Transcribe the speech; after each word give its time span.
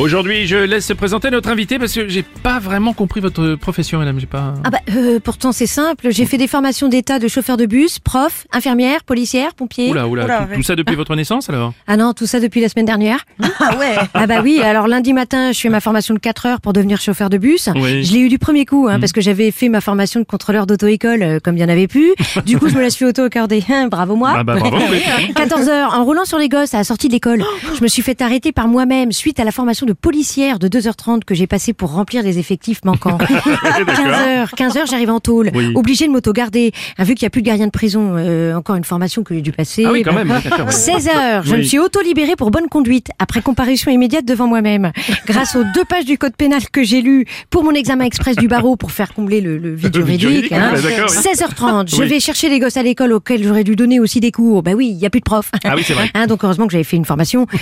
Aujourd'hui, 0.00 0.48
je 0.48 0.56
laisse 0.56 0.86
se 0.86 0.92
présenter 0.92 1.30
notre 1.30 1.48
invité 1.48 1.78
parce 1.78 1.92
que 1.92 2.08
j'ai 2.08 2.24
pas 2.24 2.58
vraiment 2.58 2.92
compris 2.92 3.20
votre 3.20 3.54
profession, 3.54 4.00
madame. 4.00 4.18
J'ai 4.18 4.26
pas. 4.26 4.54
Ah 4.64 4.70
bah 4.70 4.78
euh, 4.92 5.20
pourtant 5.22 5.52
c'est 5.52 5.68
simple, 5.68 6.08
j'ai 6.10 6.26
fait 6.26 6.36
des 6.36 6.48
formations 6.48 6.88
d'état 6.88 7.20
de 7.20 7.28
chauffeur 7.28 7.56
de 7.56 7.64
bus, 7.64 8.00
prof, 8.00 8.44
infirmière, 8.52 9.04
policière, 9.04 9.54
pompier. 9.54 9.90
Oula, 9.90 10.08
oula, 10.08 10.46
tout, 10.48 10.56
tout 10.56 10.62
ça 10.64 10.74
depuis 10.74 10.96
votre 10.96 11.14
naissance 11.14 11.48
alors? 11.48 11.72
Ah 11.86 11.96
non, 11.96 12.12
tout 12.12 12.26
ça 12.26 12.40
depuis 12.40 12.60
la 12.60 12.68
semaine 12.68 12.86
dernière. 12.86 13.24
Ah 13.60 13.76
ouais 13.78 13.94
Ah 14.14 14.26
bah 14.26 14.40
oui, 14.42 14.60
alors 14.60 14.88
lundi 14.88 15.12
matin, 15.12 15.52
je 15.52 15.60
fais 15.60 15.68
ma 15.68 15.80
formation 15.80 16.12
de 16.12 16.18
4 16.18 16.46
heures 16.46 16.60
pour 16.60 16.72
devenir 16.72 17.00
chauffeur 17.00 17.30
de 17.30 17.38
bus. 17.38 17.68
Oui. 17.76 18.02
Je 18.02 18.12
l'ai 18.14 18.18
eu 18.18 18.28
du 18.28 18.40
premier 18.40 18.66
coup, 18.66 18.88
hein, 18.90 18.98
parce 18.98 19.12
que 19.12 19.20
j'avais 19.20 19.52
fait 19.52 19.68
ma 19.68 19.80
formation 19.80 20.18
de 20.18 20.24
contrôleur 20.24 20.66
d'auto-école, 20.66 21.22
euh, 21.22 21.38
comme 21.38 21.56
il 21.56 21.60
y 21.60 21.64
en 21.64 21.68
avait 21.68 21.86
plus. 21.86 22.14
Du 22.44 22.58
coup, 22.58 22.68
je 22.68 22.74
me 22.74 22.80
la 22.82 22.90
suis 22.90 23.04
auto-accordée. 23.04 23.62
Hein, 23.74 23.88
bravo 23.88 24.14
moi. 24.14 24.34
Ah 24.36 24.44
bah 24.44 24.56
bravo, 24.58 24.76
oui. 24.90 25.32
14 25.34 25.68
heures, 25.68 25.94
en 25.94 26.04
roulant 26.04 26.24
sur 26.24 26.38
les 26.38 26.48
gosses 26.48 26.74
à 26.74 26.78
la 26.78 26.84
sortie 26.84 27.08
de 27.08 27.12
l'école, 27.12 27.42
je 27.76 27.82
me 27.82 27.88
suis 27.88 28.02
fait 28.02 28.20
arrêter 28.20 28.52
par 28.52 28.68
moi-même 28.68 29.10
suite 29.10 29.40
à 29.40 29.44
la 29.44 29.52
formation 29.52 29.83
de 29.84 29.92
policière 29.92 30.58
de 30.58 30.68
2h30 30.68 31.24
que 31.24 31.34
j'ai 31.34 31.46
passé 31.46 31.72
pour 31.72 31.92
remplir 31.92 32.22
les 32.22 32.38
effectifs 32.38 32.84
manquants. 32.84 33.18
15 33.86 33.98
heures, 34.28 34.50
15 34.56 34.76
heures, 34.76 34.86
j'arrive 34.86 35.10
en 35.10 35.20
tôle, 35.20 35.50
Oui. 35.54 35.72
obligé 35.74 36.06
de 36.06 36.12
m'auto-garder. 36.12 36.72
Ah, 36.98 37.04
vu 37.04 37.14
qu'il 37.14 37.24
n'y 37.24 37.28
a 37.28 37.30
plus 37.30 37.42
de 37.42 37.46
gardien 37.46 37.66
de 37.66 37.70
prison, 37.70 38.14
euh, 38.16 38.54
encore 38.54 38.76
une 38.76 38.84
formation 38.84 39.22
que 39.22 39.34
j'ai 39.34 39.40
dû 39.42 39.52
passer. 39.52 39.84
Ah 39.86 39.92
oui, 39.92 40.02
quand 40.02 40.12
même. 40.12 40.30
oui, 40.30 40.42
d'accord, 40.50 40.66
ouais. 40.66 40.72
16 40.72 41.08
heures, 41.08 41.42
je 41.44 41.52
Oui. 41.52 41.58
me 41.58 41.62
suis 41.62 41.78
auto-libérée 41.78 42.36
pour 42.36 42.50
bonne 42.50 42.68
conduite, 42.68 43.08
après 43.18 43.42
comparution 43.42 43.90
immédiate 43.90 44.24
devant 44.24 44.46
moi-même. 44.46 44.92
Grâce 45.26 45.56
aux 45.56 45.64
deux 45.74 45.84
pages 45.84 46.04
du 46.04 46.18
code 46.18 46.36
pénal 46.36 46.60
que 46.70 46.82
j'ai 46.82 47.02
lu 47.02 47.26
pour 47.50 47.64
mon 47.64 47.72
examen 47.72 48.04
express 48.04 48.36
du 48.36 48.48
barreau 48.48 48.76
pour 48.76 48.90
faire 48.92 49.12
combler 49.14 49.40
le, 49.40 49.58
le 49.58 49.74
vide 49.74 49.94
juridique. 49.94 50.52
hein. 50.52 50.72
oui. 50.74 50.80
16h30, 51.08 51.94
je 51.94 52.02
vais 52.02 52.20
chercher 52.20 52.48
les 52.48 52.58
gosses 52.58 52.76
à 52.76 52.82
l'école 52.82 53.12
auxquels 53.12 53.42
j'aurais 53.44 53.64
dû 53.64 53.76
donner 53.76 54.00
aussi 54.00 54.20
des 54.20 54.30
cours. 54.32 54.62
Bah 54.62 54.72
oui, 54.72 54.88
il 54.88 54.96
n'y 54.96 55.06
a 55.06 55.10
plus 55.10 55.20
de 55.20 55.24
profs. 55.24 55.50
Ah 55.64 55.74
oui, 55.76 55.82
c'est 55.86 55.94
vrai. 55.94 56.10
Hein, 56.14 56.26
donc 56.26 56.42
heureusement 56.44 56.66
que 56.66 56.72
j'avais 56.72 56.84
fait 56.84 56.96
une 56.96 57.04
formation. 57.04 57.46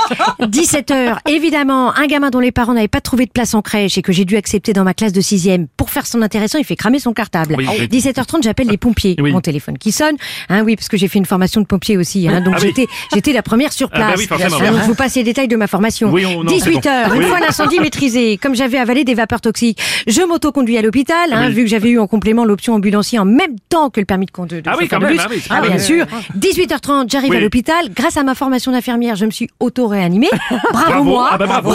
17h, 0.40 1.18
évidemment, 1.40 1.96
un 1.96 2.06
gamin 2.06 2.28
dont 2.30 2.38
les 2.40 2.52
parents 2.52 2.74
n'avaient 2.74 2.86
pas 2.88 3.00
trouvé 3.00 3.24
de 3.24 3.30
place 3.30 3.54
en 3.54 3.62
crèche 3.62 3.96
et 3.96 4.02
que 4.02 4.12
j'ai 4.12 4.24
dû 4.26 4.36
accepter 4.36 4.72
dans 4.74 4.84
ma 4.84 4.92
classe 4.94 5.12
de 5.12 5.20
6 5.20 5.48
Pour 5.76 5.88
faire 5.90 6.06
son 6.06 6.20
intéressant, 6.22 6.58
il 6.58 6.64
fait 6.64 6.76
cramer 6.76 6.98
son 6.98 7.12
cartable. 7.12 7.54
Oui, 7.56 7.66
oui. 7.68 7.86
17h30, 7.86 8.42
j'appelle 8.42 8.68
les 8.68 8.76
pompiers. 8.76 9.16
Oui. 9.18 9.32
Mon 9.32 9.40
téléphone 9.40 9.78
qui 9.78 9.90
sonne. 9.92 10.16
Hein, 10.50 10.62
oui, 10.64 10.76
parce 10.76 10.88
que 10.88 10.96
j'ai 10.98 11.08
fait 11.08 11.18
une 11.18 11.24
formation 11.26 11.60
de 11.62 11.66
pompier 11.66 11.96
aussi. 11.96 12.28
Hein, 12.28 12.42
donc 12.42 12.54
Ah 12.58 12.60
j'étais, 12.60 12.86
j'étais 13.14 13.32
la 13.32 13.42
première 13.42 13.72
sur 13.72 13.88
Ah 13.92 13.98
bah 13.98 14.06
place. 14.14 14.20
oui. 14.20 14.26
Hein, 14.30 14.72
donc 14.72 14.80
je 14.82 14.86
vous 14.86 14.94
passe 14.94 15.14
les 15.16 15.22
détails 15.24 15.48
de 15.48 15.56
ma 15.56 15.66
formation. 15.66 16.10
Oui, 16.12 16.26
on- 16.26 16.44
non, 16.44 16.52
c'est 16.58 16.70
18h, 16.70 17.08
bon. 17.08 17.14
une 17.14 17.22
fois 17.22 17.40
l'incendie 17.40 17.80
maîtrisé, 17.80 18.36
comme 18.36 18.54
j'avais 18.54 18.78
avalé 18.78 19.04
des 19.04 19.14
vapeurs 19.14 19.40
toxiques, 19.40 19.80
je 20.06 20.20
m'auto-conduis 20.22 20.76
à 20.78 20.82
l'hôpital, 20.82 21.32
hein, 21.32 21.48
vu 21.48 21.62
que 21.64 21.70
j'avais 21.70 21.90
eu 21.90 21.98
en 21.98 22.06
complément 22.06 22.44
l'option 22.44 22.74
ambulancier 22.74 23.18
en 23.18 23.24
même 23.24 23.56
temps 23.68 23.88
que 23.90 24.00
le 24.00 24.06
permis 24.06 24.26
de 24.26 24.30
conduire. 24.30 24.62
Ah 24.66 24.74
oui, 24.78 24.88
quand 24.88 25.00
même, 25.00 25.16
ah 25.18 25.28
Ah, 25.50 25.60
bien 25.66 25.78
sûr. 25.78 26.04
18h30, 26.38 27.10
j'arrive 27.10 27.30
Oui. 27.30 27.36
à 27.36 27.40
l'hôpital. 27.40 27.88
Grâce 27.94 28.16
à 28.16 28.22
ma 28.22 28.34
formation 28.34 28.72
d'infirmière, 28.72 29.16
je 29.16 29.24
me 29.26 29.30
suis 29.30 29.48
auto-réanimée. 29.60 30.28
Bravo, 30.50 30.60
Bravo. 30.72 31.04
moi. 31.04 31.29
Ah 31.30 31.38
bah 31.38 31.46
bravo. 31.46 31.72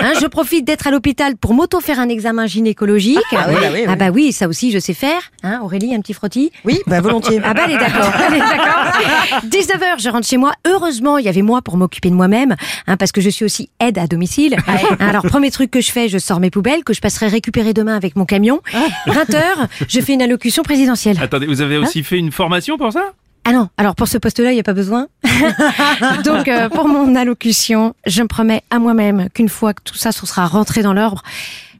Hein, 0.00 0.12
je 0.20 0.26
profite 0.26 0.64
d'être 0.64 0.86
à 0.86 0.90
l'hôpital 0.90 1.36
pour 1.36 1.54
m'auto-faire 1.54 1.98
un 1.98 2.08
examen 2.08 2.46
gynécologique. 2.46 3.18
Ah 3.32 3.46
oui, 3.48 3.54
bah 3.54 3.60
oui, 3.72 3.80
oui. 3.80 3.84
Ah 3.88 3.96
bah 3.96 4.10
oui, 4.12 4.32
ça 4.32 4.48
aussi 4.48 4.70
je 4.70 4.78
sais 4.78 4.94
faire. 4.94 5.20
Hein, 5.42 5.60
Aurélie, 5.62 5.94
un 5.94 6.00
petit 6.00 6.12
frottis? 6.14 6.52
Oui, 6.64 6.80
bah 6.86 7.00
volontiers. 7.00 7.40
ah 7.44 7.52
bah 7.54 7.62
elle 7.66 7.72
est 7.74 7.78
d'accord, 7.78 8.12
elle 8.28 8.34
est 8.34 8.38
d'accord. 8.38 9.40
19h, 9.50 10.00
je 10.02 10.08
rentre 10.08 10.26
chez 10.26 10.36
moi. 10.36 10.52
Heureusement, 10.66 11.18
il 11.18 11.24
y 11.24 11.28
avait 11.28 11.42
moi 11.42 11.62
pour 11.62 11.76
m'occuper 11.76 12.10
de 12.10 12.14
moi-même, 12.14 12.54
hein, 12.86 12.96
parce 12.96 13.12
que 13.12 13.20
je 13.20 13.30
suis 13.30 13.44
aussi 13.44 13.70
aide 13.80 13.98
à 13.98 14.06
domicile. 14.06 14.56
Alors 15.00 15.22
premier 15.24 15.50
truc 15.50 15.70
que 15.70 15.80
je 15.80 15.90
fais, 15.90 16.08
je 16.08 16.18
sors 16.18 16.40
mes 16.40 16.50
poubelles 16.50 16.84
que 16.84 16.92
je 16.94 17.00
passerai 17.00 17.26
récupérer 17.28 17.74
demain 17.74 17.96
avec 17.96 18.16
mon 18.16 18.24
camion. 18.24 18.60
20h, 19.06 19.42
je 19.88 20.00
fais 20.00 20.12
une 20.14 20.22
allocution 20.22 20.62
présidentielle. 20.62 21.18
Attendez, 21.20 21.46
vous 21.46 21.60
avez 21.60 21.76
aussi 21.78 22.02
fait 22.02 22.18
une 22.18 22.32
formation 22.32 22.76
pour 22.78 22.92
ça? 22.92 23.12
Ah 23.48 23.52
non, 23.52 23.68
alors 23.76 23.94
pour 23.94 24.08
ce 24.08 24.18
poste-là, 24.18 24.50
il 24.50 24.54
n'y 24.54 24.60
a 24.60 24.64
pas 24.64 24.72
besoin. 24.72 25.06
Donc 26.24 26.48
euh, 26.48 26.68
pour 26.68 26.88
mon 26.88 27.14
allocution, 27.14 27.94
je 28.04 28.22
me 28.22 28.26
promets 28.26 28.64
à 28.70 28.80
moi-même 28.80 29.28
qu'une 29.32 29.48
fois 29.48 29.72
que 29.72 29.82
tout 29.84 29.94
ça 29.94 30.10
sera 30.10 30.46
rentré 30.46 30.82
dans 30.82 30.92
l'ordre, 30.92 31.22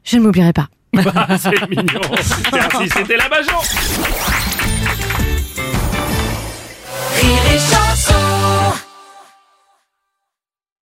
je 0.05 0.15
ne 0.15 0.21
m'oublierai 0.21 0.53
pas. 0.53 0.69
C'est 1.37 1.69
mignon. 1.69 1.99
Merci, 2.53 2.89
c'était 2.89 3.17
la 3.17 3.27
Bajon. 3.27 4.66